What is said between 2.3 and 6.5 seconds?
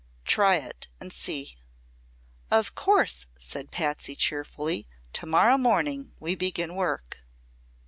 "Of course," said Patsy, cheerfully. "Tomorrow morning we